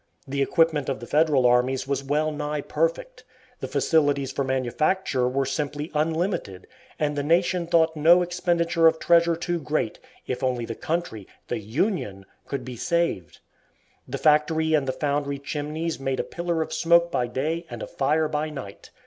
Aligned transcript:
The 0.27 0.41
equipment 0.41 0.89
of 0.89 0.99
the 0.99 1.05
Federal 1.05 1.45
armies 1.45 1.87
was 1.87 2.03
well 2.03 2.31
nigh 2.31 2.61
perfect. 2.61 3.23
The 3.59 3.67
facilities 3.67 4.31
for 4.31 4.43
manufacture 4.43 5.27
were 5.29 5.45
simply 5.45 5.91
unlimited, 5.93 6.65
and 6.97 7.15
the 7.15 7.21
nation 7.21 7.67
thought 7.67 7.95
no 7.95 8.23
expenditure 8.23 8.87
of 8.87 8.97
treasure 8.97 9.35
too 9.35 9.59
great, 9.59 9.99
if 10.25 10.41
only 10.43 10.65
the 10.65 10.73
country, 10.73 11.27
the 11.49 11.59
Union! 11.59 12.25
could 12.47 12.65
be 12.65 12.77
saved. 12.77 13.41
The 14.07 14.17
factory 14.17 14.73
and 14.73 14.87
the 14.87 14.91
foundry 14.91 15.37
chimneys 15.37 15.99
made 15.99 16.19
a 16.19 16.23
pillar 16.23 16.63
of 16.63 16.73
smoke 16.73 17.11
by 17.11 17.27
day 17.27 17.67
and 17.69 17.83
of 17.83 17.91
fire 17.91 18.27
by 18.27 18.49
night. 18.49 18.89